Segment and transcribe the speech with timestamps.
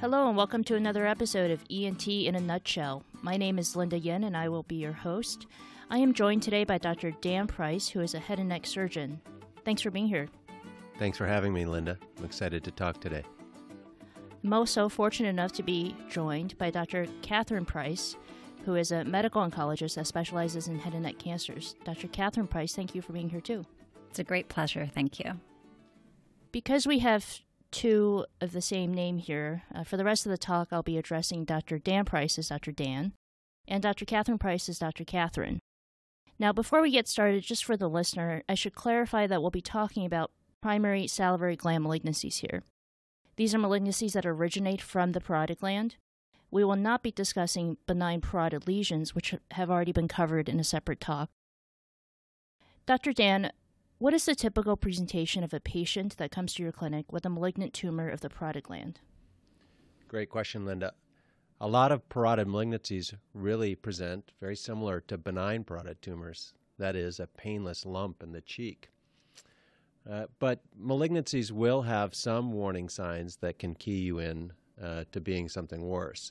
[0.00, 3.02] Hello and welcome to another episode of ENT in a Nutshell.
[3.20, 5.48] My name is Linda Yin and I will be your host.
[5.90, 7.10] I am joined today by Dr.
[7.20, 9.20] Dan Price, who is a head and neck surgeon.
[9.64, 10.28] Thanks for being here.
[11.00, 11.98] Thanks for having me, Linda.
[12.16, 13.24] I'm excited to talk today.
[14.44, 17.08] I'm also fortunate enough to be joined by Dr.
[17.22, 18.16] Catherine Price,
[18.64, 21.74] who is a medical oncologist that specializes in head and neck cancers.
[21.82, 22.06] Dr.
[22.06, 23.66] Catherine Price, thank you for being here too.
[24.10, 24.88] It's a great pleasure.
[24.94, 25.40] Thank you.
[26.52, 27.40] Because we have
[27.70, 30.98] two of the same name here, uh, for the rest of the talk, I'll be
[30.98, 31.78] addressing Dr.
[31.78, 32.72] Dan Price as Dr.
[32.72, 33.12] Dan,
[33.66, 34.04] and Dr.
[34.04, 35.04] Catherine Price as Dr.
[35.04, 35.60] Catherine.
[36.38, 39.60] Now, before we get started, just for the listener, I should clarify that we'll be
[39.60, 40.30] talking about
[40.62, 42.62] primary salivary gland malignancies here.
[43.36, 45.96] These are malignancies that originate from the parotid gland.
[46.50, 50.64] We will not be discussing benign parotid lesions, which have already been covered in a
[50.64, 51.28] separate talk.
[52.86, 53.12] Dr.
[53.12, 53.52] Dan,
[53.98, 57.30] what is the typical presentation of a patient that comes to your clinic with a
[57.30, 59.00] malignant tumor of the parotid gland?
[60.06, 60.92] Great question, Linda.
[61.60, 67.18] A lot of parotid malignancies really present very similar to benign parotid tumors, that is,
[67.18, 68.90] a painless lump in the cheek.
[70.08, 75.20] Uh, but malignancies will have some warning signs that can key you in uh, to
[75.20, 76.30] being something worse.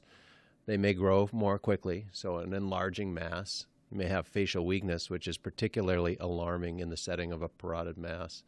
[0.66, 5.38] They may grow more quickly, so an enlarging mass, may have facial weakness, which is
[5.38, 8.44] particularly alarming in the setting of a parotid mass,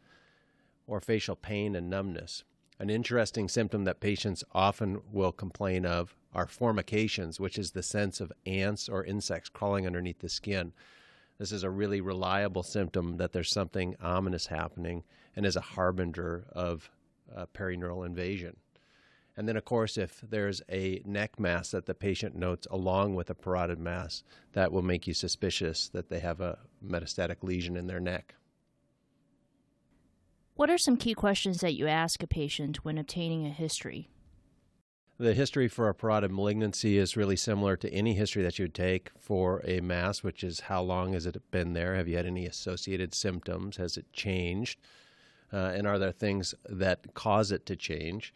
[0.86, 2.44] or facial pain and numbness.
[2.78, 8.20] An interesting symptom that patients often will complain of are formications, which is the sense
[8.20, 10.72] of ants or insects crawling underneath the skin.
[11.38, 15.04] This is a really reliable symptom that there's something ominous happening
[15.36, 16.90] and is a harbinger of
[17.34, 18.56] uh, perineural invasion.
[19.36, 23.30] And then, of course, if there's a neck mass that the patient notes along with
[23.30, 24.22] a parotid mass,
[24.52, 28.34] that will make you suspicious that they have a metastatic lesion in their neck.
[30.56, 34.10] What are some key questions that you ask a patient when obtaining a history?
[35.16, 38.74] The history for a parotid malignancy is really similar to any history that you would
[38.74, 41.94] take for a mass, which is how long has it been there?
[41.94, 43.76] Have you had any associated symptoms?
[43.76, 44.80] Has it changed?
[45.52, 48.34] Uh, and are there things that cause it to change?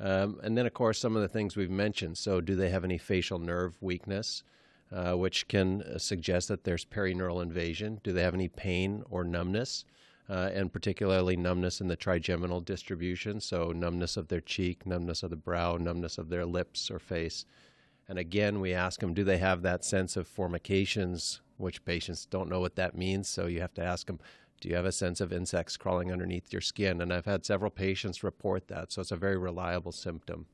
[0.00, 2.18] Um, and then, of course, some of the things we've mentioned.
[2.18, 4.42] So, do they have any facial nerve weakness,
[4.92, 8.00] uh, which can uh, suggest that there's perineural invasion?
[8.02, 9.84] Do they have any pain or numbness,
[10.28, 13.40] uh, and particularly numbness in the trigeminal distribution?
[13.40, 17.46] So, numbness of their cheek, numbness of the brow, numbness of their lips or face.
[18.08, 22.50] And again, we ask them, do they have that sense of formications, which patients don't
[22.50, 23.28] know what that means.
[23.28, 24.18] So, you have to ask them,
[24.64, 27.02] do you have a sense of insects crawling underneath your skin?
[27.02, 30.46] And I've had several patients report that, so it's a very reliable symptom.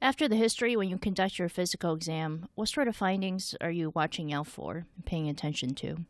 [0.00, 3.90] After the history, when you conduct your physical exam, what sort of findings are you
[3.96, 6.04] watching out for and paying attention to?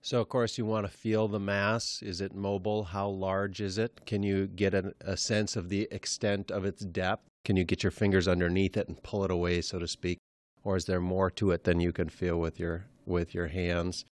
[0.00, 2.00] So, of course, you want to feel the mass.
[2.00, 2.84] Is it mobile?
[2.84, 4.06] How large is it?
[4.06, 7.28] Can you get a, a sense of the extent of its depth?
[7.44, 10.16] Can you get your fingers underneath it and pull it away, so to speak?
[10.64, 14.06] Or is there more to it than you can feel with your with your hands?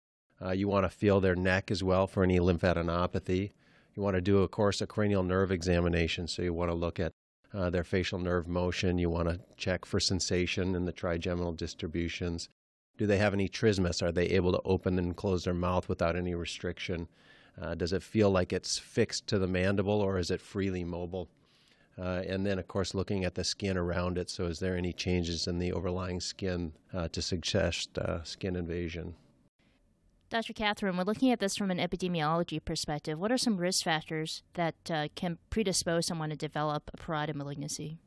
[0.44, 3.52] Uh, you want to feel their neck as well for any lymphadenopathy.
[3.94, 6.26] You want to do, of course, a cranial nerve examination.
[6.26, 7.12] So you want to look at
[7.54, 8.98] uh, their facial nerve motion.
[8.98, 12.48] You want to check for sensation in the trigeminal distributions.
[12.96, 14.02] Do they have any trismus?
[14.02, 17.08] Are they able to open and close their mouth without any restriction?
[17.60, 21.28] Uh, does it feel like it's fixed to the mandible or is it freely mobile?
[21.98, 24.30] Uh, and then, of course, looking at the skin around it.
[24.30, 29.14] So, is there any changes in the overlying skin uh, to suggest uh, skin invasion?
[30.32, 30.54] Dr.
[30.54, 33.18] Catherine, we're looking at this from an epidemiology perspective.
[33.18, 37.98] What are some risk factors that uh, can predispose someone to develop a parotid malignancy?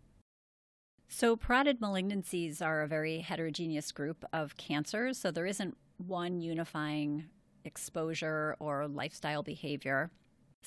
[1.07, 5.19] So, parotid malignancies are a very heterogeneous group of cancers.
[5.19, 7.25] So, there isn't one unifying
[7.63, 10.09] exposure or lifestyle behavior.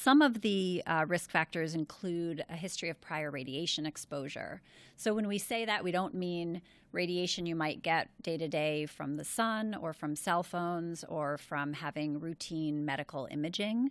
[0.00, 4.62] Some of the uh, risk factors include a history of prior radiation exposure.
[4.96, 8.86] So, when we say that, we don't mean radiation you might get day to day
[8.86, 13.90] from the sun or from cell phones or from having routine medical imaging.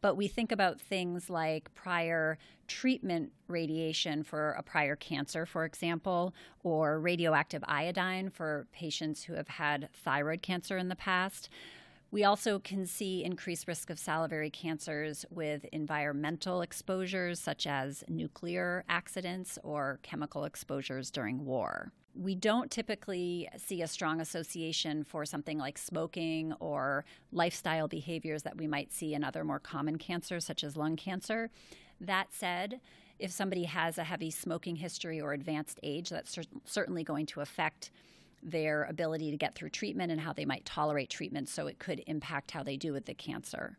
[0.00, 6.32] But we think about things like prior treatment radiation for a prior cancer, for example,
[6.64, 11.50] or radioactive iodine for patients who have had thyroid cancer in the past.
[12.12, 18.84] We also can see increased risk of salivary cancers with environmental exposures, such as nuclear
[18.86, 21.90] accidents or chemical exposures during war.
[22.14, 28.58] We don't typically see a strong association for something like smoking or lifestyle behaviors that
[28.58, 31.48] we might see in other more common cancers, such as lung cancer.
[31.98, 32.80] That said,
[33.18, 37.40] if somebody has a heavy smoking history or advanced age, that's cer- certainly going to
[37.40, 37.90] affect
[38.42, 42.02] their ability to get through treatment and how they might tolerate treatment, so it could
[42.06, 43.78] impact how they do with the cancer.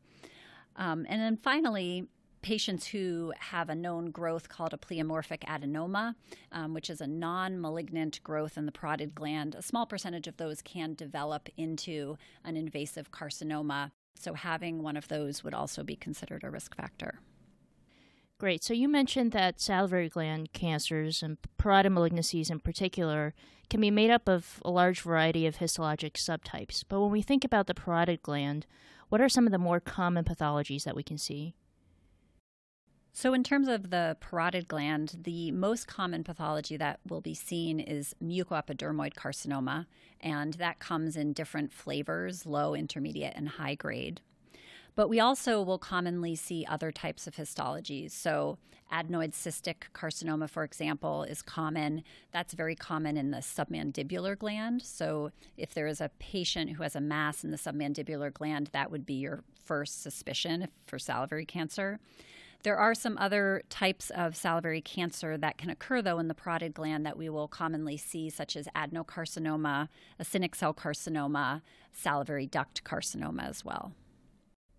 [0.76, 2.08] Um, and then finally,
[2.42, 6.14] patients who have a known growth called a pleomorphic adenoma,
[6.52, 9.56] um, which is a non malignant growth in the parotid gland.
[9.56, 13.92] A small percentage of those can develop into an invasive carcinoma.
[14.16, 17.20] So, having one of those would also be considered a risk factor.
[18.44, 18.62] Great.
[18.62, 23.34] So, you mentioned that salivary gland cancers and parotid malignancies in particular
[23.70, 26.84] can be made up of a large variety of histologic subtypes.
[26.86, 28.66] But when we think about the parotid gland,
[29.08, 31.56] what are some of the more common pathologies that we can see?
[33.14, 37.80] So, in terms of the parotid gland, the most common pathology that will be seen
[37.80, 39.86] is mucoepidermoid carcinoma,
[40.20, 44.20] and that comes in different flavors low, intermediate, and high grade.
[44.96, 48.12] But we also will commonly see other types of histologies.
[48.12, 48.58] So,
[48.92, 52.04] adenoid cystic carcinoma, for example, is common.
[52.32, 54.84] That's very common in the submandibular gland.
[54.84, 58.92] So, if there is a patient who has a mass in the submandibular gland, that
[58.92, 62.00] would be your first suspicion for salivary cancer.
[62.64, 66.74] There are some other types of salivary cancer that can occur, though, in the parotid
[66.74, 69.90] gland that we will commonly see, such as adenocarcinoma,
[70.22, 71.62] acinic cell carcinoma,
[71.92, 73.92] salivary duct carcinoma as well.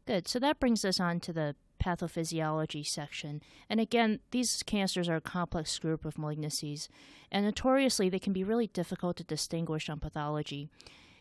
[0.06, 0.28] Good.
[0.28, 3.42] So that brings us on to the pathophysiology section.
[3.68, 6.88] And again, these cancers are a complex group of malignancies,
[7.30, 10.68] and notoriously they can be really difficult to distinguish on pathology.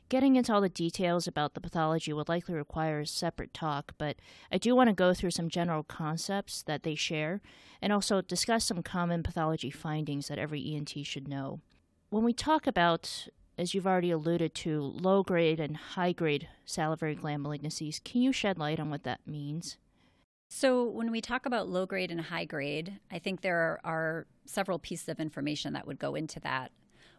[0.09, 4.18] Getting into all the details about the pathology would likely require a separate talk, but
[4.51, 7.41] I do want to go through some general concepts that they share
[7.81, 11.62] and also discuss some common pathology findings that every ENT should know.
[12.09, 13.27] When we talk about
[13.57, 18.03] as you've already alluded to, low grade and high grade salivary gland malignancies.
[18.03, 19.77] Can you shed light on what that means?
[20.50, 24.77] So, when we talk about low grade and high grade, I think there are several
[24.77, 26.71] pieces of information that would go into that.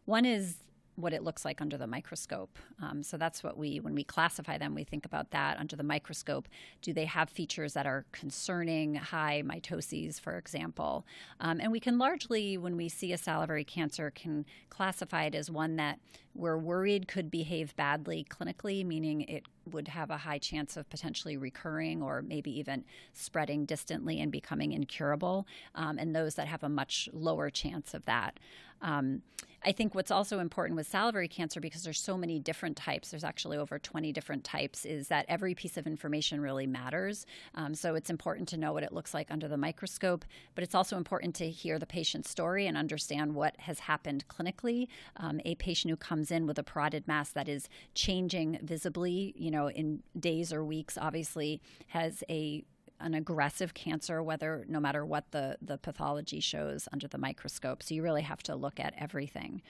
[0.04, 0.56] One is
[0.96, 2.58] what it looks like under the microscope.
[2.82, 5.82] Um, so that's what we, when we classify them, we think about that under the
[5.82, 6.49] microscope.
[6.82, 11.05] Do they have features that are concerning, high mitoses, for example?
[11.41, 15.50] Um, and we can largely, when we see a salivary cancer, can classify it as
[15.50, 15.99] one that
[16.35, 21.37] we're worried could behave badly clinically, meaning it would have a high chance of potentially
[21.37, 26.69] recurring or maybe even spreading distantly and becoming incurable, um, and those that have a
[26.69, 28.38] much lower chance of that.
[28.82, 29.22] Um,
[29.66, 33.25] I think what's also important with salivary cancer, because there's so many different types, there's
[33.25, 37.25] actually over 20 different types, is that every piece of information really matters.
[37.55, 40.75] Um, so it's important to know what it looks like under the microscope, but it's
[40.75, 44.88] also important to hear the patient's story and understand what has happened clinically.
[45.17, 49.50] Um, a patient who comes in with a parotid mass that is changing visibly, you
[49.50, 52.64] know, in days or weeks, obviously has a
[53.00, 57.82] an aggressive cancer, whether no matter what the, the pathology shows under the microscope.
[57.82, 59.62] So you really have to look at everything.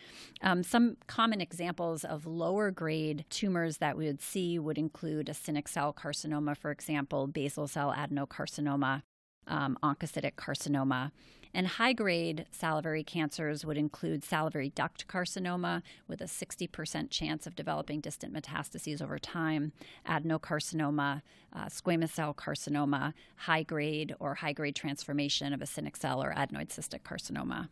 [0.42, 5.68] Um, some common examples of lower grade tumors that we would see would include acinic
[5.68, 9.02] cell carcinoma, for example, basal cell adenocarcinoma,
[9.46, 11.10] um, oncocytic carcinoma.
[11.56, 17.54] And high grade salivary cancers would include salivary duct carcinoma with a 60% chance of
[17.54, 19.72] developing distant metastases over time,
[20.04, 21.22] adenocarcinoma,
[21.52, 26.70] uh, squamous cell carcinoma, high grade or high grade transformation of acinic cell or adenoid
[26.70, 27.68] cystic carcinoma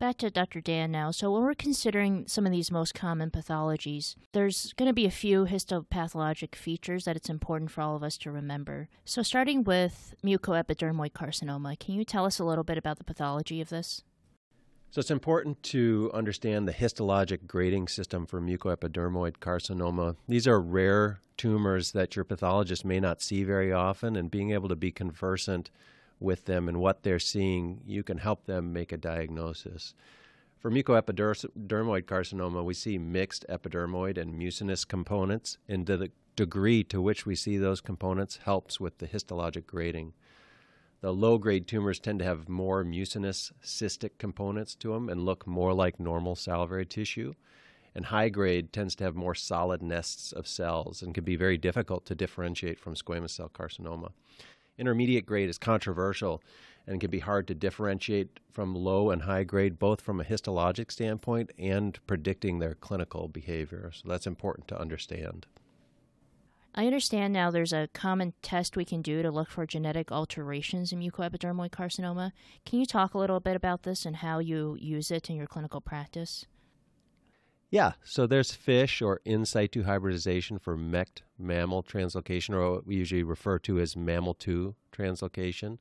[0.00, 0.60] back to Dr.
[0.60, 1.12] Dan now.
[1.12, 5.10] So, when we're considering some of these most common pathologies, there's going to be a
[5.10, 8.88] few histopathologic features that it's important for all of us to remember.
[9.04, 13.60] So, starting with mucoepidermoid carcinoma, can you tell us a little bit about the pathology
[13.60, 14.02] of this?
[14.90, 20.16] So, it's important to understand the histologic grading system for mucoepidermoid carcinoma.
[20.26, 24.70] These are rare tumors that your pathologist may not see very often, and being able
[24.70, 25.70] to be conversant
[26.20, 29.94] with them and what they're seeing, you can help them make a diagnosis.
[30.58, 37.24] For mucoepidermoid carcinoma, we see mixed epidermoid and mucinous components, and the degree to which
[37.24, 40.12] we see those components helps with the histologic grading.
[41.00, 45.46] The low grade tumors tend to have more mucinous cystic components to them and look
[45.46, 47.32] more like normal salivary tissue.
[47.94, 51.56] And high grade tends to have more solid nests of cells and can be very
[51.56, 54.12] difficult to differentiate from squamous cell carcinoma
[54.80, 56.42] intermediate grade is controversial
[56.86, 60.90] and can be hard to differentiate from low and high grade, both from a histologic
[60.90, 63.92] standpoint and predicting their clinical behavior.
[63.94, 65.46] So that's important to understand.
[66.74, 70.92] I understand now there's a common test we can do to look for genetic alterations
[70.92, 72.30] in mucoepidermoid carcinoma.
[72.64, 75.48] Can you talk a little bit about this and how you use it in your
[75.48, 76.46] clinical practice?
[77.72, 82.96] Yeah, so there's FISH or in situ hybridization for mect mammal translocation, or what we
[82.96, 85.78] usually refer to as MAML2 translocation.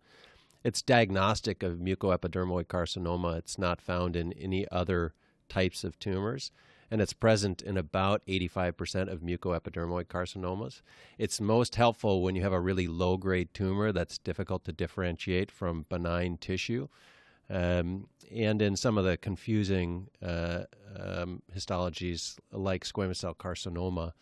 [0.64, 3.38] It's diagnostic of mucoepidermoid carcinoma.
[3.40, 5.14] It's not found in any other
[5.48, 6.52] types of tumors.
[6.92, 10.82] and it's present in about 85% of mucoepidermoid carcinomas.
[11.18, 15.52] It's most helpful when you have a really low grade tumor that's difficult to differentiate
[15.52, 16.88] from benign tissue.
[17.50, 20.64] Um, and in some of the confusing uh,
[20.98, 24.14] um, histologies like squamous cell carcinoma,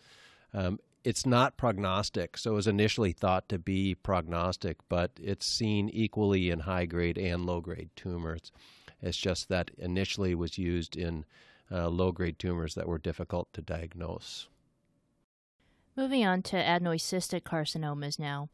[0.54, 2.38] um, it's not prognostic.
[2.38, 7.18] So it was initially thought to be prognostic, but it's seen equally in high grade
[7.18, 8.52] and low grade tumors.
[9.02, 11.24] It's just that initially was used in
[11.70, 14.48] uh, low grade tumors that were difficult to diagnose.
[15.96, 18.48] Moving on to adenoid cystic carcinomas now.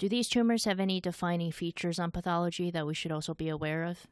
[0.00, 3.84] Do these tumors have any defining features on pathology that we should also be aware
[3.84, 4.06] of?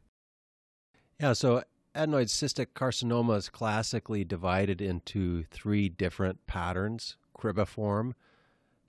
[1.18, 1.62] Yeah, so
[1.94, 8.12] adenoid cystic carcinoma is classically divided into three different patterns cribriform,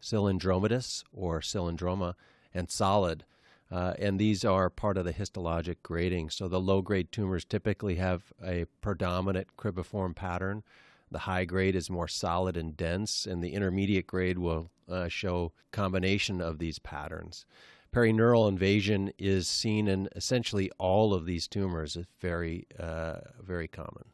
[0.02, 2.16] cylindromatous or cylindroma,
[2.54, 3.24] and solid.
[3.72, 6.32] Uh, and these are part of the histologic grading.
[6.32, 10.64] So the low grade tumors typically have a predominant cribriform pattern.
[11.12, 15.54] The high grade is more solid and dense, and the intermediate grade will uh, show
[15.72, 17.46] combination of these patterns.
[17.92, 21.96] Perineural invasion is seen in essentially all of these tumors.
[21.96, 24.06] It's very, uh, very common.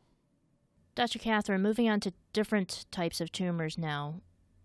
[0.95, 1.19] Dr.
[1.19, 4.21] Catherine, moving on to different types of tumors now.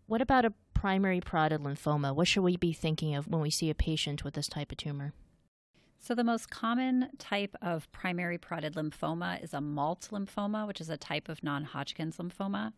[0.06, 2.14] What about a primary parotid lymphoma?
[2.14, 4.78] What should we be thinking of when we see a patient with this type of
[4.78, 5.12] tumor?
[6.02, 10.88] So, the most common type of primary parotid lymphoma is a MALT lymphoma, which is
[10.88, 12.72] a type of non Hodgkin's lymphoma.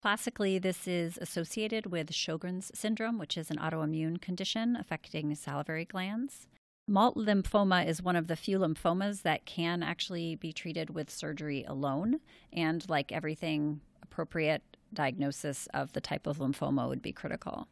[0.00, 6.46] Classically, this is associated with Sjogren's syndrome, which is an autoimmune condition affecting salivary glands.
[6.86, 11.64] MALT lymphoma is one of the few lymphomas that can actually be treated with surgery
[11.64, 12.20] alone.
[12.52, 14.62] And like everything, appropriate
[14.94, 17.66] diagnosis of the type of lymphoma would be critical.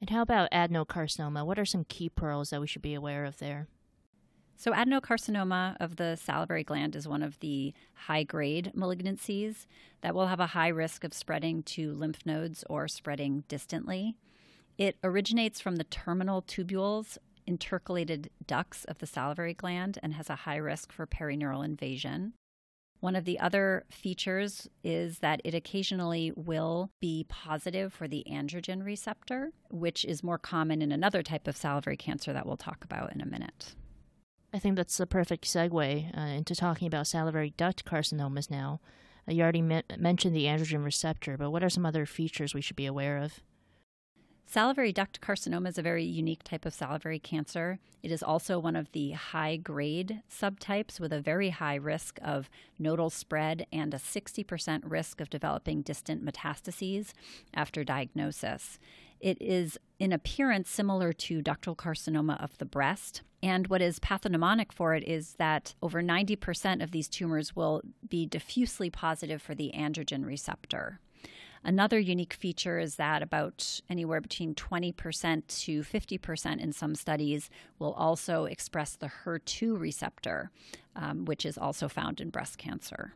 [0.00, 1.44] And how about adenocarcinoma?
[1.44, 3.66] What are some key pearls that we should be aware of there?
[4.56, 9.66] So, adenocarcinoma of the salivary gland is one of the high grade malignancies
[10.00, 14.16] that will have a high risk of spreading to lymph nodes or spreading distantly.
[14.78, 20.36] It originates from the terminal tubules intercalated ducts of the salivary gland and has a
[20.36, 22.34] high risk for perineural invasion.
[23.00, 28.82] One of the other features is that it occasionally will be positive for the androgen
[28.82, 33.14] receptor, which is more common in another type of salivary cancer that we'll talk about
[33.14, 33.74] in a minute.
[34.54, 38.80] I think that's the perfect segue uh, into talking about salivary duct carcinomas now.
[39.28, 42.60] Uh, you already me- mentioned the androgen receptor, but what are some other features we
[42.60, 43.40] should be aware of?
[44.46, 47.80] Salivary duct carcinoma is a very unique type of salivary cancer.
[48.04, 52.48] It is also one of the high grade subtypes with a very high risk of
[52.78, 57.12] nodal spread and a 60% risk of developing distant metastases
[57.54, 58.78] after diagnosis.
[59.18, 63.22] It is in appearance similar to ductal carcinoma of the breast.
[63.44, 68.24] And what is pathognomonic for it is that over 90% of these tumors will be
[68.24, 70.98] diffusely positive for the androgen receptor.
[71.62, 77.92] Another unique feature is that about anywhere between 20% to 50% in some studies will
[77.92, 80.50] also express the HER2 receptor,
[80.96, 83.12] um, which is also found in breast cancer.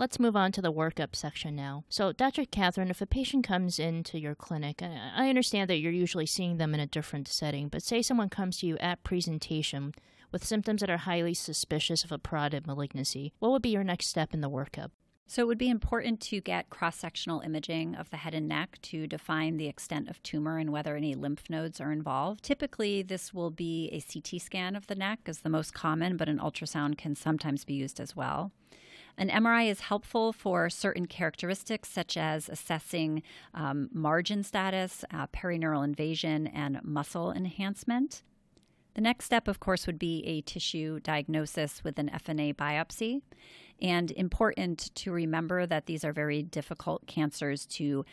[0.00, 1.82] Let's move on to the workup section now.
[1.88, 2.44] So, Dr.
[2.44, 6.72] Catherine, if a patient comes into your clinic, I understand that you're usually seeing them
[6.72, 9.92] in a different setting, but say someone comes to you at presentation
[10.30, 14.06] with symptoms that are highly suspicious of a parotid malignancy, what would be your next
[14.06, 14.92] step in the workup?
[15.26, 18.78] So, it would be important to get cross sectional imaging of the head and neck
[18.82, 22.44] to define the extent of tumor and whether any lymph nodes are involved.
[22.44, 26.28] Typically, this will be a CT scan of the neck, is the most common, but
[26.28, 28.52] an ultrasound can sometimes be used as well.
[29.18, 35.82] An MRI is helpful for certain characteristics, such as assessing um, margin status, uh, perineural
[35.84, 38.22] invasion, and muscle enhancement.
[38.94, 43.22] The next step, of course, would be a tissue diagnosis with an FNA biopsy.
[43.82, 48.04] And important to remember that these are very difficult cancers to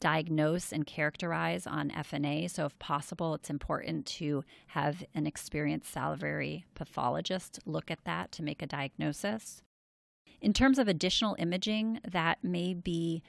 [0.00, 2.50] diagnose and characterize on FNA.
[2.50, 8.42] So, if possible, it's important to have an experienced salivary pathologist look at that to
[8.42, 9.62] make a diagnosis.
[10.40, 13.22] In terms of additional imaging, that may be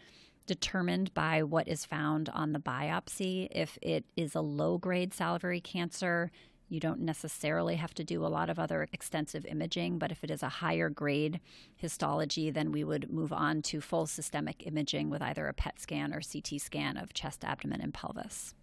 [0.45, 3.47] determined by what is found on the biopsy.
[3.51, 6.31] If it is a low grade salivary cancer,
[6.69, 10.31] you don't necessarily have to do a lot of other extensive imaging, but if it
[10.31, 11.39] is a higher grade
[11.75, 16.13] histology, then we would move on to full systemic imaging with either a PET scan
[16.13, 18.53] or CT scan of chest, abdomen, and pelvis.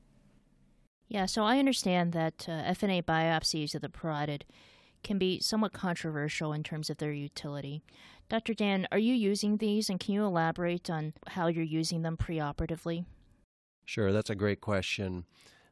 [1.09, 4.43] Yeah, so I understand that uh, FNA biopsies of the parotid
[5.03, 7.85] can be somewhat controversial in terms of their utility.
[8.29, 8.55] Dr.
[8.55, 13.05] Dan, are you using these and can you elaborate on how you're using them preoperatively?
[13.85, 15.25] Sure, that's a great question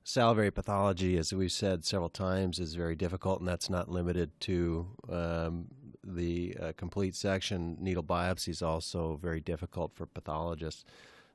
[0.05, 4.87] salivary pathology, as we've said several times, is very difficult, and that's not limited to
[5.11, 5.67] um,
[6.05, 10.85] the uh, complete section needle biopsy is also very difficult for pathologists.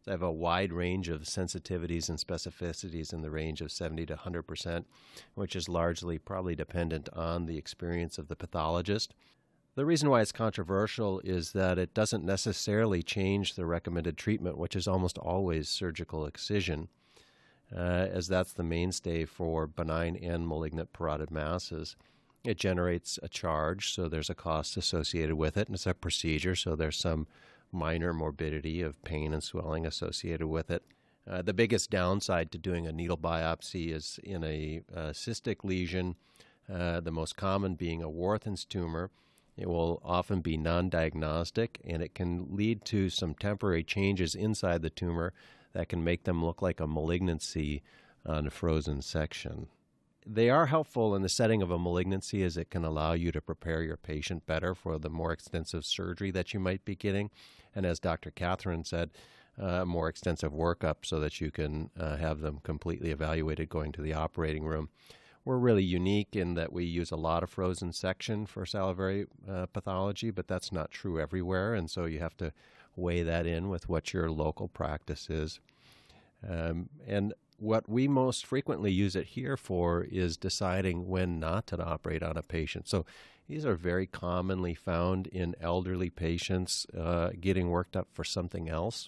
[0.06, 4.14] They have a wide range of sensitivities and specificities in the range of 70 to
[4.14, 4.88] 100 percent,
[5.36, 9.14] which is largely probably dependent on the experience of the pathologist.
[9.78, 14.76] The reason why it's controversial is that it doesn't necessarily change the recommended treatment, which
[14.76, 16.88] is almost always surgical excision,
[17.72, 21.96] uh, as that's the mainstay for benign and malignant parotid masses.
[22.44, 26.56] It generates a charge, so there's a cost associated with it, and it's a procedure,
[26.56, 27.28] so there's some
[27.72, 30.82] minor morbidity of pain and swelling associated with it.
[31.30, 36.16] Uh, the biggest downside to doing a needle biopsy is in a, a cystic lesion,
[36.68, 39.12] uh, the most common being a Warthin's tumor.
[39.58, 44.82] It will often be non diagnostic and it can lead to some temporary changes inside
[44.82, 45.34] the tumor
[45.74, 47.82] that can make them look like a malignancy
[48.26, 49.68] on a frozen section.
[50.26, 53.42] They are helpful in the setting of a malignancy as it can allow you to
[53.42, 57.32] prepare your patient better for the more extensive surgery that you might be getting.
[57.74, 58.32] And as Dr.
[58.32, 59.12] Catherine said,
[59.60, 64.02] uh, more extensive workup so that you can uh, have them completely evaluated going to
[64.02, 64.90] the operating room.
[65.48, 69.68] We're really unique in that we use a lot of frozen section for salivary uh,
[69.68, 72.52] pathology, but that's not true everywhere, and so you have to
[72.98, 75.62] weigh that in with what your local practice is.
[76.46, 81.82] Um, and what we most frequently use it here for is deciding when not to
[81.82, 82.90] operate on a patient.
[82.90, 83.06] So
[83.48, 89.08] these are very commonly found in elderly patients uh, getting worked up for something else.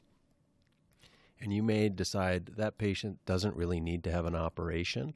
[1.42, 5.16] And you may decide that patient doesn't really need to have an operation.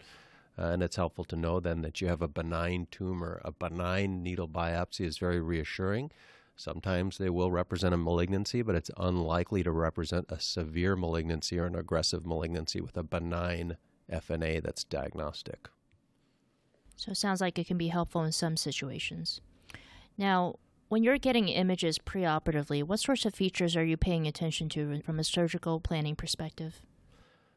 [0.57, 3.41] Uh, and it's helpful to know then that you have a benign tumor.
[3.43, 6.11] A benign needle biopsy is very reassuring.
[6.55, 11.65] Sometimes they will represent a malignancy, but it's unlikely to represent a severe malignancy or
[11.65, 13.77] an aggressive malignancy with a benign
[14.11, 15.69] FNA that's diagnostic.
[16.95, 19.41] So it sounds like it can be helpful in some situations.
[20.15, 25.01] Now, when you're getting images preoperatively, what sorts of features are you paying attention to
[25.01, 26.83] from a surgical planning perspective?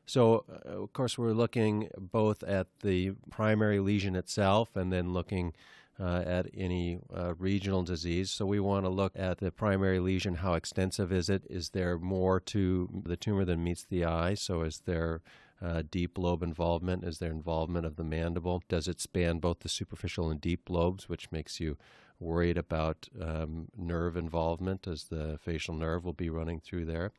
[0.06, 5.52] So, uh, of course, we're looking both at the primary lesion itself and then looking
[5.98, 8.30] uh, at any uh, regional disease.
[8.30, 10.36] So, we want to look at the primary lesion.
[10.36, 11.42] How extensive is it?
[11.50, 14.34] Is there more to the tumor than meets the eye?
[14.34, 15.22] So, is there
[15.60, 17.02] uh, deep lobe involvement?
[17.04, 18.62] Is there involvement of the mandible?
[18.68, 21.76] Does it span both the superficial and deep lobes, which makes you
[22.20, 27.12] worried about um, nerve involvement as the facial nerve will be running through there?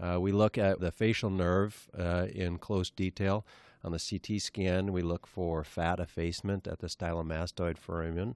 [0.00, 3.44] Uh, we look at the facial nerve uh, in close detail.
[3.82, 8.34] On the CT scan, we look for fat effacement at the stylomastoid foramen.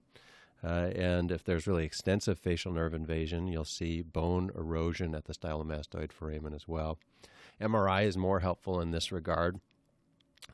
[0.63, 5.35] Uh, and if there's really extensive facial nerve invasion, you'll see bone erosion at the
[5.35, 6.99] stylomastoid foramen as well.
[7.61, 9.61] MRI is more helpful in this regard.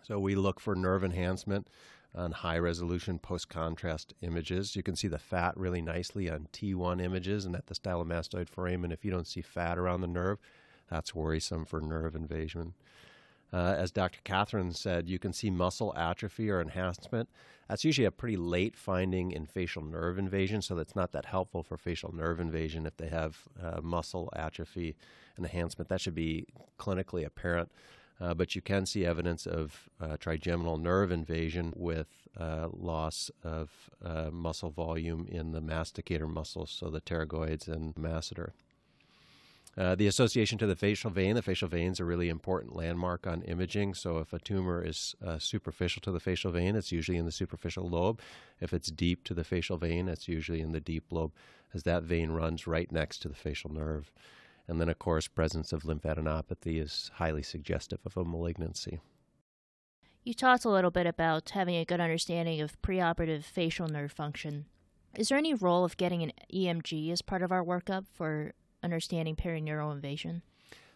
[0.02, 1.68] So we look for nerve enhancement
[2.14, 4.74] on high resolution post contrast images.
[4.74, 8.90] You can see the fat really nicely on T1 images and at the stylomastoid foramen.
[8.90, 10.38] If you don't see fat around the nerve,
[10.90, 12.74] that's worrisome for nerve invasion.
[13.52, 14.20] Uh, as Dr.
[14.22, 17.28] Catherine said, you can see muscle atrophy or enhancement.
[17.68, 21.62] That's usually a pretty late finding in facial nerve invasion, so that's not that helpful
[21.62, 24.96] for facial nerve invasion if they have uh, muscle atrophy
[25.36, 25.88] and enhancement.
[25.88, 26.46] That should be
[26.78, 27.70] clinically apparent.
[28.20, 33.90] Uh, but you can see evidence of uh, trigeminal nerve invasion with uh, loss of
[34.04, 38.50] uh, muscle volume in the masticator muscles, so the pterygoids and masseter.
[39.76, 43.26] Uh, the association to the facial vein, the facial vein is a really important landmark
[43.26, 43.94] on imaging.
[43.94, 47.32] So, if a tumor is uh, superficial to the facial vein, it's usually in the
[47.32, 48.20] superficial lobe.
[48.60, 51.32] If it's deep to the facial vein, it's usually in the deep lobe,
[51.72, 54.10] as that vein runs right next to the facial nerve.
[54.66, 59.00] And then, of course, presence of lymphadenopathy is highly suggestive of a malignancy.
[60.24, 64.66] You talked a little bit about having a good understanding of preoperative facial nerve function.
[65.16, 68.52] Is there any role of getting an EMG as part of our workup for
[68.82, 70.42] understanding perineural invasion?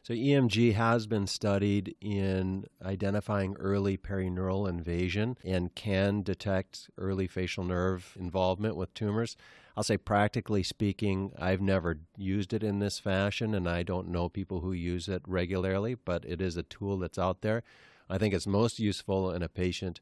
[0.03, 7.64] So, EMG has been studied in identifying early perineural invasion and can detect early facial
[7.64, 9.35] nerve involvement with tumors.
[9.77, 14.29] I'll say, practically speaking, I've never used it in this fashion, and I don't know
[14.29, 17.62] people who use it regularly, but it is a tool that's out there.
[18.09, 20.01] I think it's most useful in a patient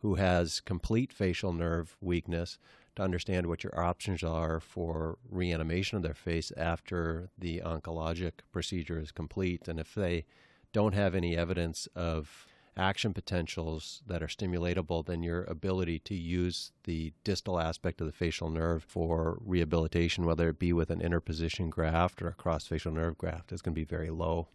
[0.00, 2.58] who has complete facial nerve weakness
[2.96, 8.98] to understand what your options are for reanimation of their face after the oncologic procedure
[8.98, 9.68] is complete.
[9.68, 10.24] And if they
[10.72, 16.72] don't have any evidence of action potentials that are stimulatable, then your ability to use
[16.84, 21.70] the distal aspect of the facial nerve for rehabilitation, whether it be with an interposition
[21.70, 24.48] graft or a cross facial nerve graft, is going to be very low.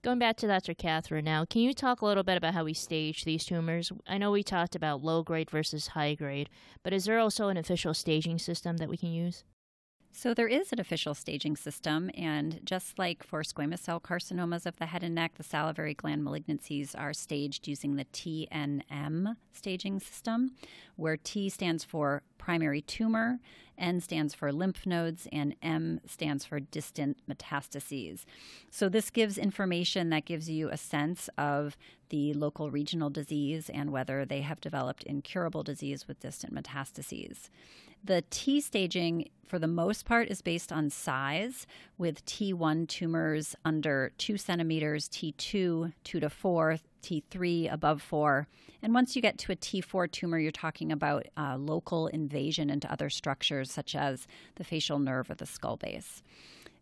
[0.00, 0.74] Going back to Dr.
[0.74, 3.90] Catherine now, can you talk a little bit about how we stage these tumors?
[4.06, 6.48] I know we talked about low grade versus high grade,
[6.84, 9.42] but is there also an official staging system that we can use?
[10.10, 14.76] So, there is an official staging system, and just like for squamous cell carcinomas of
[14.76, 20.52] the head and neck, the salivary gland malignancies are staged using the TNM staging system,
[20.96, 23.38] where T stands for primary tumor,
[23.76, 28.24] N stands for lymph nodes, and M stands for distant metastases.
[28.70, 31.76] So, this gives information that gives you a sense of
[32.08, 37.50] the local regional disease and whether they have developed incurable disease with distant metastases.
[38.04, 44.12] The T staging, for the most part, is based on size, with T1 tumors under
[44.18, 48.46] 2 centimeters, T2, 2 to 4, T3 above 4.
[48.82, 52.90] And once you get to a T4 tumor, you're talking about uh, local invasion into
[52.90, 56.22] other structures, such as the facial nerve or the skull base.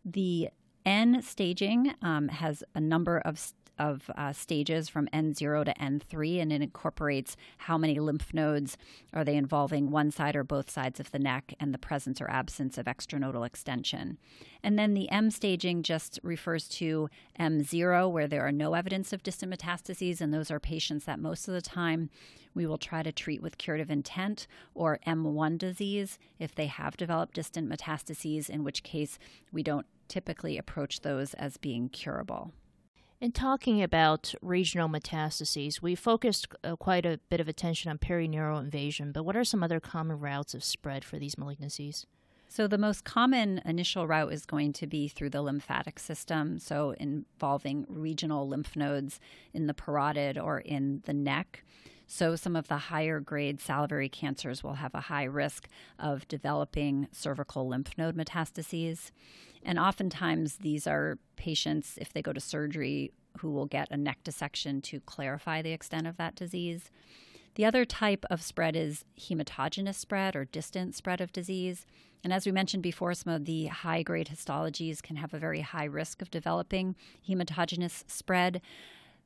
[0.05, 0.51] The
[0.85, 6.53] N staging um, has a number of of uh, stages from N0 to N3, and
[6.53, 8.77] it incorporates how many lymph nodes
[9.13, 12.31] are they involving one side or both sides of the neck and the presence or
[12.31, 14.19] absence of extranodal extension.
[14.63, 17.09] And then the M staging just refers to
[17.39, 21.49] M0, where there are no evidence of distant metastases, and those are patients that most
[21.49, 22.11] of the time
[22.55, 27.35] we will try to treat with curative intent, or M1 disease if they have developed
[27.35, 29.19] distant metastases, in which case
[29.53, 32.53] we don't typically approach those as being curable.
[33.19, 38.61] In talking about regional metastases, we focused uh, quite a bit of attention on perineural
[38.61, 42.05] invasion, but what are some other common routes of spread for these malignancies?
[42.49, 46.95] So, the most common initial route is going to be through the lymphatic system, so
[47.01, 49.19] involving regional lymph nodes
[49.55, 51.65] in the parotid or in the neck.
[52.07, 57.09] So, some of the higher grade salivary cancers will have a high risk of developing
[57.11, 59.11] cervical lymph node metastases.
[59.65, 64.19] And oftentimes, these are patients, if they go to surgery, who will get a neck
[64.23, 66.91] dissection to clarify the extent of that disease.
[67.57, 71.87] The other type of spread is hematogenous spread or distant spread of disease.
[72.23, 75.63] And as we mentioned before, some of the high grade histologies can have a very
[75.63, 76.97] high risk of developing
[77.29, 78.61] hematogenous spread.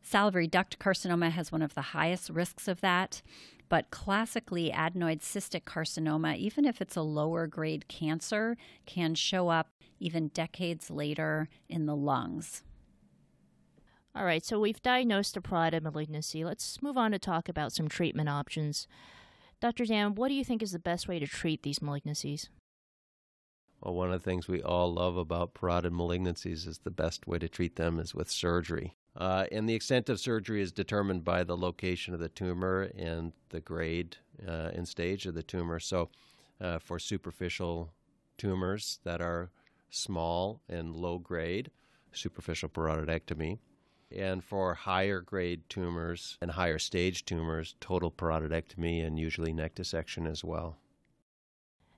[0.03, 3.23] Salivary duct carcinoma has one of the highest risks of that.
[3.69, 9.69] But classically, adenoid cystic carcinoma, even if it's a lower grade cancer, can show up
[10.01, 12.65] even decades later in the lungs.
[14.13, 16.45] All right, so we've diagnosed a parotid malignancy.
[16.45, 18.89] Let's move on to talk about some treatment options.
[19.61, 19.85] Dr.
[19.85, 22.49] Dan, what do you think is the best way to treat these malignancies?
[23.81, 27.39] Well, one of the things we all love about parotid malignancies is the best way
[27.39, 28.97] to treat them is with surgery.
[29.16, 33.33] Uh, and the extent of surgery is determined by the location of the tumor and
[33.49, 35.81] the grade uh, and stage of the tumor.
[35.81, 36.11] So,
[36.61, 37.92] uh, for superficial
[38.38, 39.51] tumors that are
[39.90, 41.70] small and low grade,
[42.12, 43.59] superficial parotidectomy.
[44.16, 50.27] And for higher grade tumors and higher stage tumors, total parotidectomy and usually neck dissection
[50.27, 50.79] as well.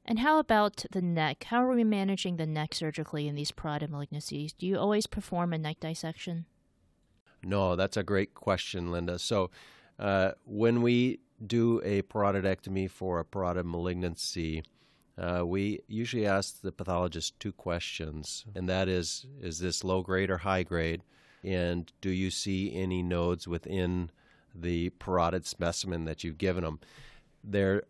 [0.04, 1.44] And how about the neck?
[1.44, 4.52] How are we managing the neck surgically in these parotid malignancies?
[4.56, 6.46] Do you always perform a neck dissection?
[7.44, 9.18] No, that's a great question, Linda.
[9.18, 9.50] So,
[9.98, 14.62] uh, when we do a parotidectomy for a parotid malignancy,
[15.18, 20.30] uh, we usually ask the pathologist two questions, and that is is this low grade
[20.30, 21.02] or high grade?
[21.44, 24.10] And do you see any nodes within
[24.54, 26.80] the parotid specimen that you've given them?
[27.42, 27.82] There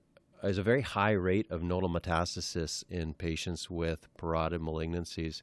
[0.43, 5.43] is a very high rate of nodal metastasis in patients with parotid malignancies.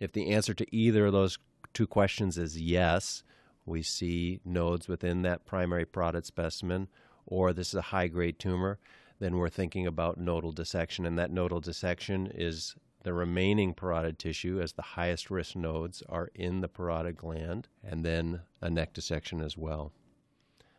[0.00, 1.38] If the answer to either of those
[1.74, 3.22] two questions is yes,
[3.68, 6.88] we see nodes within that primary parotid specimen,
[7.26, 8.78] or this is a high grade tumor,
[9.20, 11.04] then we're thinking about nodal dissection.
[11.04, 16.30] And that nodal dissection is the remaining parotid tissue, as the highest risk nodes are
[16.34, 19.92] in the parotid gland, and then a neck dissection as well.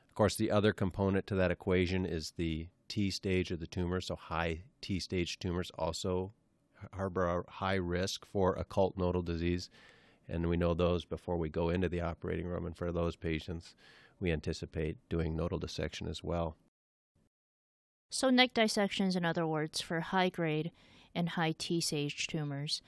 [0.10, 4.02] Of course, the other component to that equation is the T stage of the tumor.
[4.02, 6.34] So, high T stage tumors also
[6.93, 9.69] harbor a high risk for occult nodal disease
[10.29, 12.65] and we know those before we go into the operating room.
[12.65, 13.75] And for those patients,
[14.19, 16.55] we anticipate doing nodal dissection as well.
[18.09, 20.71] So, neck dissections, in other words, for high grade
[21.13, 22.81] and high T stage tumors.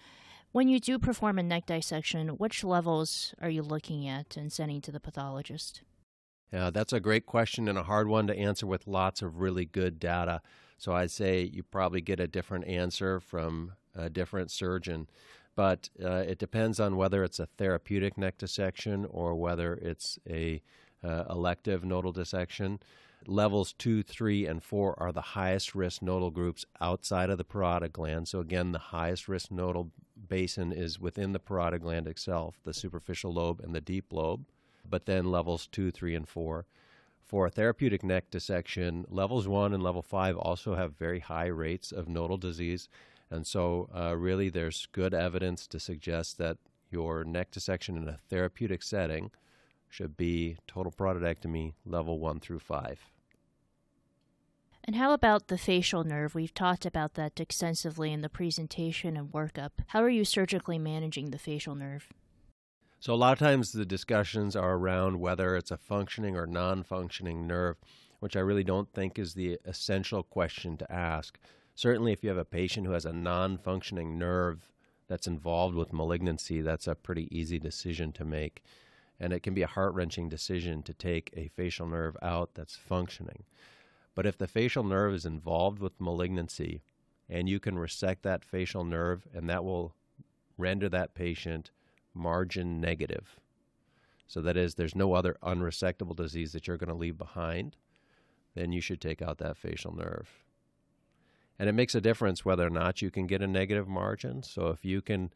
[0.51, 4.81] When you do perform a neck dissection, which levels are you looking at and sending
[4.81, 5.81] to the pathologist?
[6.51, 9.63] Yeah, that's a great question and a hard one to answer with lots of really
[9.63, 10.41] good data.
[10.77, 15.07] So I'd say you probably get a different answer from a different surgeon
[15.55, 20.61] but uh, it depends on whether it's a therapeutic neck dissection or whether it's a
[21.03, 22.79] uh, elective nodal dissection.
[23.27, 27.91] Levels two, three, and four are the highest risk nodal groups outside of the parotid
[27.91, 28.27] gland.
[28.27, 29.91] So again, the highest risk nodal
[30.27, 34.45] basin is within the parotid gland itself, the superficial lobe and the deep lobe,
[34.89, 36.65] but then levels two, three, and four.
[37.23, 41.91] For a therapeutic neck dissection, levels one and level five also have very high rates
[41.91, 42.89] of nodal disease.
[43.31, 46.57] And so, uh, really, there's good evidence to suggest that
[46.91, 49.31] your neck dissection in a therapeutic setting
[49.87, 52.99] should be total parotidectomy level one through five.
[54.83, 56.35] And how about the facial nerve?
[56.35, 59.71] We've talked about that extensively in the presentation and workup.
[59.87, 62.09] How are you surgically managing the facial nerve?
[62.99, 66.83] So, a lot of times the discussions are around whether it's a functioning or non
[66.83, 67.77] functioning nerve,
[68.19, 71.39] which I really don't think is the essential question to ask.
[71.75, 74.69] Certainly, if you have a patient who has a non functioning nerve
[75.07, 78.63] that's involved with malignancy, that's a pretty easy decision to make.
[79.19, 82.75] And it can be a heart wrenching decision to take a facial nerve out that's
[82.75, 83.43] functioning.
[84.15, 86.81] But if the facial nerve is involved with malignancy
[87.29, 89.95] and you can resect that facial nerve, and that will
[90.57, 91.71] render that patient
[92.13, 93.39] margin negative.
[94.27, 97.77] So that is, there's no other unresectable disease that you're going to leave behind,
[98.53, 100.29] then you should take out that facial nerve.
[101.61, 104.41] And it makes a difference whether or not you can get a negative margin.
[104.41, 105.31] So if you can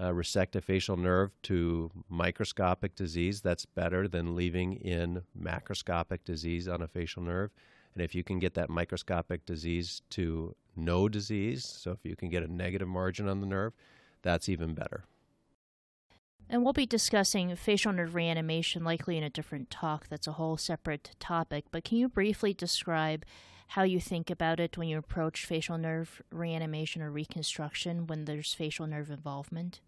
[0.00, 6.66] uh, resect a facial nerve to microscopic disease, that's better than leaving in macroscopic disease
[6.66, 7.50] on a facial nerve.
[7.92, 12.30] And if you can get that microscopic disease to no disease, so if you can
[12.30, 13.74] get a negative margin on the nerve,
[14.22, 15.04] that's even better.
[16.48, 20.56] And we'll be discussing facial nerve reanimation likely in a different talk that's a whole
[20.56, 21.66] separate topic.
[21.70, 23.26] But can you briefly describe
[23.68, 28.54] how you think about it when you approach facial nerve reanimation or reconstruction when there's
[28.54, 29.80] facial nerve involvement?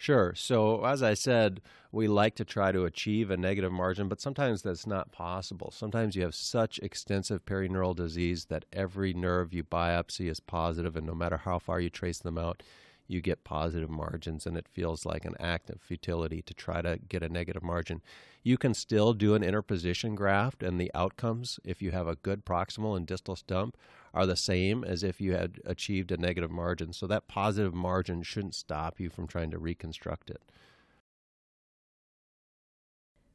[0.00, 0.32] Sure.
[0.34, 1.60] So, as I said,
[1.92, 5.70] we like to try to achieve a negative margin, but sometimes that's not possible.
[5.70, 11.06] Sometimes you have such extensive perineural disease that every nerve you biopsy is positive, and
[11.06, 12.62] no matter how far you trace them out,
[13.10, 16.98] you get positive margins, and it feels like an act of futility to try to
[17.08, 18.00] get a negative margin.
[18.42, 22.44] You can still do an interposition graft, and the outcomes, if you have a good
[22.44, 23.76] proximal and distal stump,
[24.14, 26.92] are the same as if you had achieved a negative margin.
[26.92, 30.42] So that positive margin shouldn't stop you from trying to reconstruct it.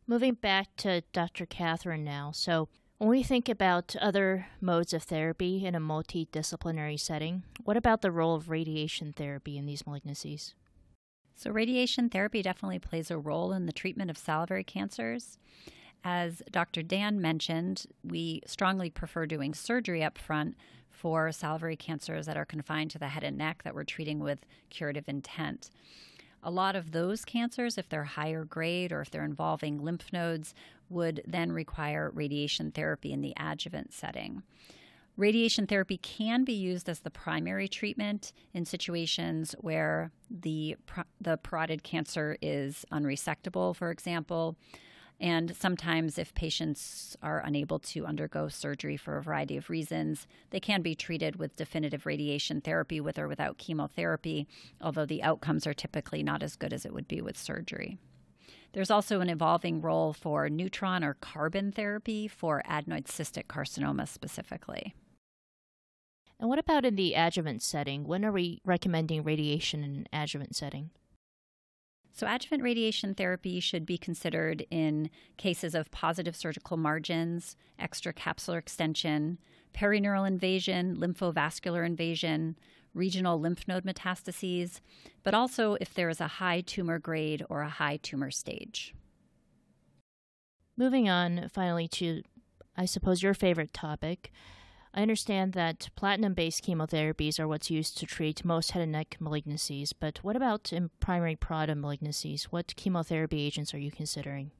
[0.07, 1.45] Moving back to Dr.
[1.45, 2.31] Catherine now.
[2.31, 8.01] So, when we think about other modes of therapy in a multidisciplinary setting, what about
[8.01, 10.53] the role of radiation therapy in these malignancies?
[11.35, 15.37] So, radiation therapy definitely plays a role in the treatment of salivary cancers.
[16.05, 16.83] As Dr.
[16.83, 20.55] Dan mentioned, we strongly prefer doing surgery up front
[20.89, 24.45] for salivary cancers that are confined to the head and neck that we're treating with
[24.69, 25.69] curative intent.
[26.41, 30.53] A lot of those cancers, if they're higher grade or if they're involving lymph nodes,
[30.89, 34.43] would then require radiation therapy in the adjuvant setting.
[35.17, 40.75] Radiation therapy can be used as the primary treatment in situations where the,
[41.21, 44.57] the parotid cancer is unresectable, for example,
[45.19, 50.59] and sometimes, if patients are unable to undergo surgery for a variety of reasons, they
[50.59, 54.47] can be treated with definitive radiation therapy with or without chemotherapy,
[54.81, 57.97] although the outcomes are typically not as good as it would be with surgery.
[58.75, 64.93] There's also an evolving role for neutron or carbon therapy for adenoid cystic carcinoma specifically.
[66.41, 68.03] And what about in the adjuvant setting?
[68.05, 70.89] When are we recommending radiation in an adjuvant setting?
[72.11, 79.39] So, adjuvant radiation therapy should be considered in cases of positive surgical margins, extracapsular extension,
[79.73, 82.57] perineural invasion, lymphovascular invasion,
[82.95, 84.79] regional lymph node metastases,
[85.23, 88.95] but also if there is a high tumor grade or a high tumor stage.
[90.75, 92.23] Moving on finally to,
[92.75, 94.31] I suppose, your favorite topic
[94.97, 99.17] I understand that platinum based chemotherapies are what's used to treat most head and neck
[99.19, 102.45] malignancies, but what about in primary parotid malignancies?
[102.45, 104.51] What chemotherapy agents are you considering?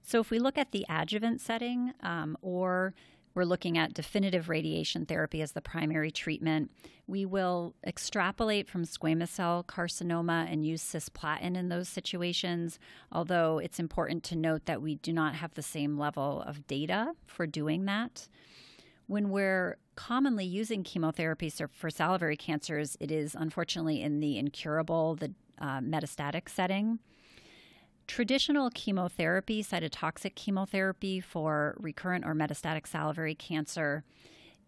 [0.00, 2.94] So, if we look at the adjuvant setting, um, or
[3.34, 6.70] we're looking at definitive radiation therapy as the primary treatment,
[7.06, 12.78] we will extrapolate from squamous cell carcinoma and use cisplatin in those situations,
[13.12, 17.12] although it's important to note that we do not have the same level of data
[17.26, 18.28] for doing that.
[19.06, 25.34] When we're commonly using chemotherapy for salivary cancers, it is unfortunately in the incurable, the
[25.60, 27.00] uh, metastatic setting.
[28.10, 34.02] Traditional chemotherapy, cytotoxic chemotherapy for recurrent or metastatic salivary cancer,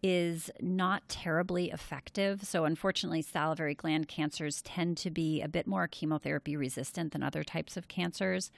[0.00, 2.44] is not terribly effective.
[2.44, 7.42] So, unfortunately, salivary gland cancers tend to be a bit more chemotherapy resistant than other
[7.42, 8.52] types of cancers.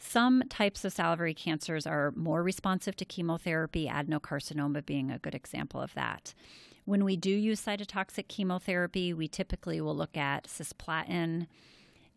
[0.00, 5.80] Some types of salivary cancers are more responsive to chemotherapy, adenocarcinoma being a good example
[5.80, 6.34] of that.
[6.84, 11.46] When we do use cytotoxic chemotherapy, we typically will look at cisplatin,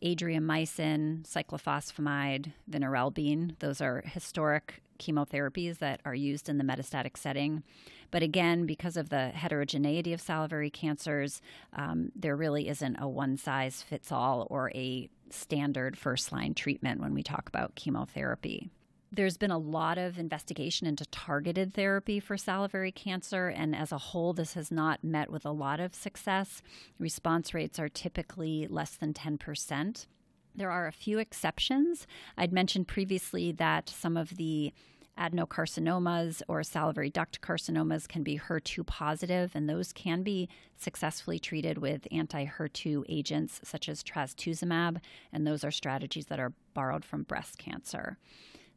[0.04, 3.58] adriamycin, cyclophosphamide, vinorelbine.
[3.60, 7.64] Those are historic chemotherapies that are used in the metastatic setting.
[8.12, 11.42] But again, because of the heterogeneity of salivary cancers,
[11.74, 17.02] um, there really isn't a one size fits all or a standard first line treatment
[17.02, 18.70] when we talk about chemotherapy.
[19.16, 24.00] There's been a lot of investigation into targeted therapy for salivary cancer, and as a
[24.00, 26.64] whole, this has not met with a lot of success.
[26.98, 30.08] Response rates are typically less than 10%.
[30.56, 32.08] There are a few exceptions.
[32.40, 34.74] I'd mentioned previously that some of the
[35.16, 41.78] adenocarcinomas or salivary duct carcinomas can be HER2 positive, and those can be successfully treated
[41.78, 45.00] with anti HER2 agents such as trastuzumab,
[45.32, 48.18] and those are strategies that are borrowed from breast cancer.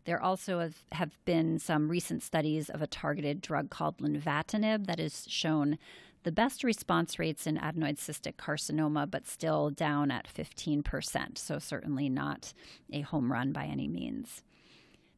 [0.07, 5.01] There also have, have been some recent studies of a targeted drug called lenvatinib that
[5.01, 5.79] has shown
[6.23, 11.38] the best response rates in adenoid cystic carcinoma, but still down at 15%.
[11.38, 12.53] So, certainly not
[12.92, 14.42] a home run by any means.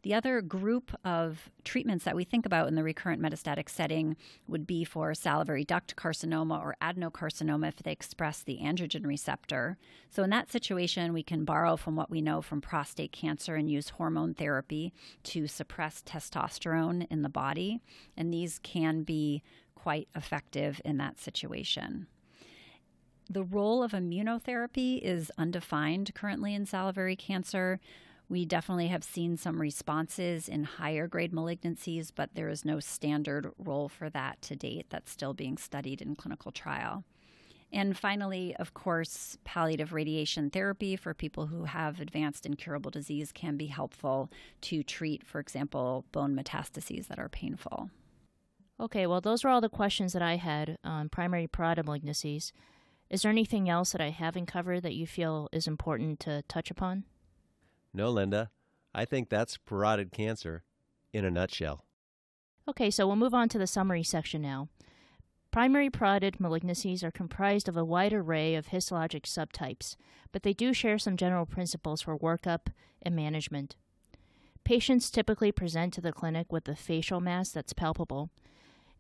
[0.03, 4.67] The other group of treatments that we think about in the recurrent metastatic setting would
[4.67, 9.77] be for salivary duct carcinoma or adenocarcinoma if they express the androgen receptor.
[10.11, 13.71] So, in that situation, we can borrow from what we know from prostate cancer and
[13.71, 14.93] use hormone therapy
[15.25, 17.81] to suppress testosterone in the body.
[18.17, 19.43] And these can be
[19.75, 22.07] quite effective in that situation.
[23.31, 27.79] The role of immunotherapy is undefined currently in salivary cancer.
[28.31, 33.51] We definitely have seen some responses in higher grade malignancies, but there is no standard
[33.59, 34.87] role for that to date.
[34.91, 37.05] That's still being studied in clinical trial.
[37.73, 43.57] And finally, of course, palliative radiation therapy for people who have advanced incurable disease can
[43.57, 44.31] be helpful
[44.63, 47.91] to treat, for example, bone metastases that are painful.
[48.81, 52.53] Okay, well, those are all the questions that I had on primary parotid malignancies.
[53.11, 56.71] Is there anything else that I haven't covered that you feel is important to touch
[56.71, 57.05] upon?
[57.99, 58.53] No, Linda.
[58.95, 60.63] I think that's parotid cancer
[61.13, 61.85] in a nutshell.
[62.69, 64.69] Okay, so we'll move on to the summary section now.
[65.51, 69.97] Primary parotid malignancies are comprised of a wide array of histologic subtypes,
[70.31, 72.69] but they do share some general principles for workup
[73.03, 73.75] and management.
[74.63, 78.31] Patients typically present to the clinic with a facial mass that's palpable,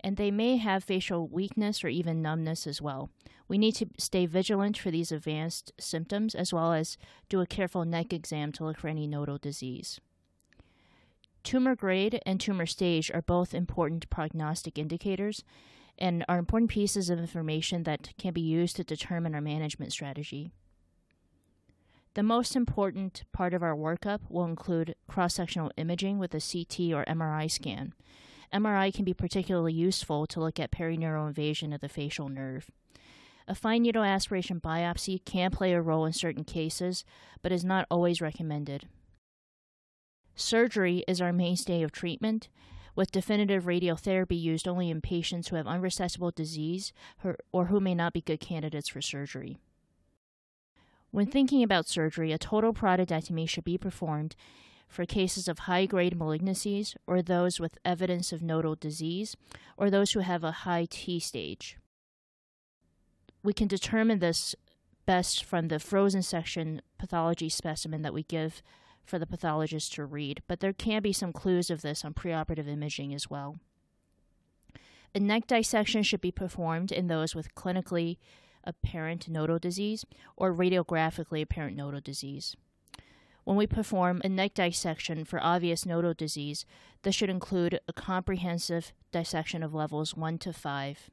[0.00, 3.10] and they may have facial weakness or even numbness as well.
[3.48, 7.84] We need to stay vigilant for these advanced symptoms as well as do a careful
[7.84, 10.00] neck exam to look for any nodal disease.
[11.42, 15.44] Tumor grade and tumor stage are both important prognostic indicators
[15.96, 20.52] and are important pieces of information that can be used to determine our management strategy.
[22.14, 26.92] The most important part of our workup will include cross sectional imaging with a CT
[26.92, 27.94] or MRI scan.
[28.52, 32.70] MRI can be particularly useful to look at perineural invasion of the facial nerve.
[33.46, 37.04] A fine needle aspiration biopsy can play a role in certain cases,
[37.42, 38.86] but is not always recommended.
[40.34, 42.48] Surgery is our mainstay of treatment,
[42.94, 46.92] with definitive radiotherapy used only in patients who have unresectable disease
[47.52, 49.58] or who may not be good candidates for surgery.
[51.10, 54.36] When thinking about surgery, a total parotidectomy should be performed
[54.88, 59.36] for cases of high grade malignancies or those with evidence of nodal disease
[59.76, 61.76] or those who have a high T stage.
[63.42, 64.54] We can determine this
[65.06, 68.62] best from the frozen section pathology specimen that we give
[69.04, 72.68] for the pathologist to read, but there can be some clues of this on preoperative
[72.68, 73.56] imaging as well.
[75.14, 78.18] A neck dissection should be performed in those with clinically
[78.64, 80.04] apparent nodal disease
[80.36, 82.54] or radiographically apparent nodal disease.
[83.48, 86.66] When we perform a neck dissection for obvious nodal disease,
[87.02, 91.10] this should include a comprehensive dissection of levels 1 to 5.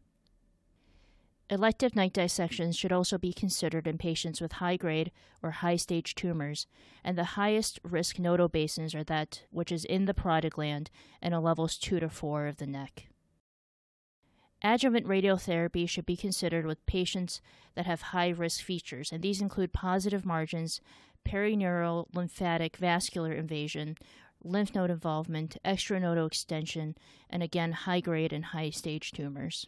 [1.49, 6.13] Elective neck dissections should also be considered in patients with high grade or high stage
[6.13, 6.67] tumors,
[7.05, 11.33] and the highest risk nodal basins are that which is in the parotid gland and
[11.33, 13.07] a levels 2 to 4 of the neck.
[14.63, 17.41] Adjuvant radiotherapy should be considered with patients
[17.75, 20.81] that have high risk features, and these include positive margins,
[21.25, 23.97] perineural lymphatic vascular invasion,
[24.43, 26.95] lymph node involvement, extranodal extension,
[27.29, 29.67] and again, high grade and high stage tumors.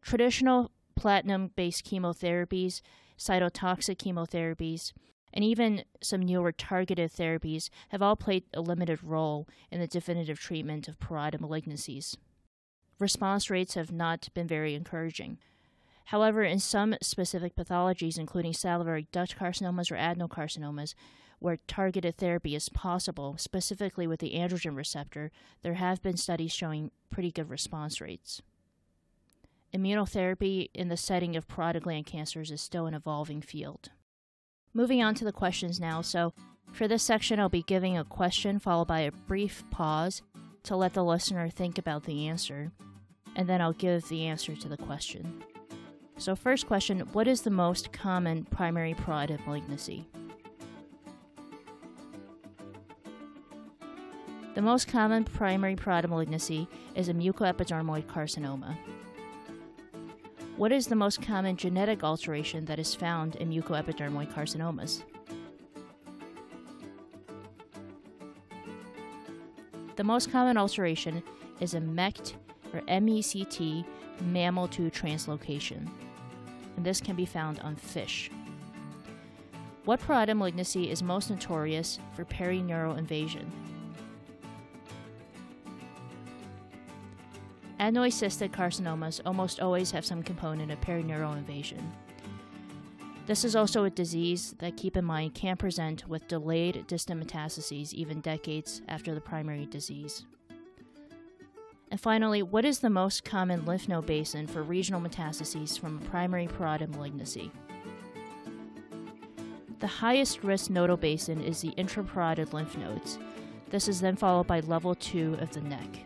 [0.00, 2.80] Traditional platinum based chemotherapies,
[3.18, 4.92] cytotoxic chemotherapies,
[5.32, 10.38] and even some newer targeted therapies have all played a limited role in the definitive
[10.38, 12.16] treatment of parotid malignancies.
[12.98, 15.38] Response rates have not been very encouraging.
[16.06, 20.94] However, in some specific pathologies, including salivary duct carcinomas or adenocarcinomas,
[21.38, 25.30] where targeted therapy is possible, specifically with the androgen receptor,
[25.62, 28.40] there have been studies showing pretty good response rates.
[29.74, 33.90] Immunotherapy in the setting of parotid gland cancers is still an evolving field.
[34.72, 36.00] Moving on to the questions now.
[36.00, 36.32] So,
[36.72, 40.22] for this section, I'll be giving a question followed by a brief pause
[40.66, 42.72] to let the listener think about the answer,
[43.36, 45.44] and then I'll give the answer to the question.
[46.18, 50.06] So, first question What is the most common primary parotid malignancy?
[54.54, 58.76] The most common primary parotid malignancy is a mucoepidermoid carcinoma.
[60.56, 65.02] What is the most common genetic alteration that is found in mucoepidermoid carcinomas?
[69.96, 71.22] The most common alteration
[71.58, 72.34] is a MECT
[72.74, 73.84] or MECT
[74.22, 75.88] MAML2 translocation,
[76.76, 78.30] and this can be found on FISH.
[79.86, 83.50] What parotid malignancy is most notorious for perineural invasion?
[87.80, 91.92] Adenoid cystic carcinomas almost always have some component of perineural invasion.
[93.26, 97.92] This is also a disease that, keep in mind, can present with delayed distant metastases
[97.92, 100.24] even decades after the primary disease.
[101.90, 106.46] And finally, what is the most common lymph node basin for regional metastases from primary
[106.46, 107.50] parotid malignancy?
[109.80, 113.18] The highest risk nodal basin is the intraparotid lymph nodes.
[113.70, 115.98] This is then followed by level 2 of the neck.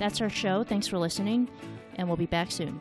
[0.00, 0.64] That's our show.
[0.64, 1.48] Thanks for listening,
[1.94, 2.80] and we'll be back soon.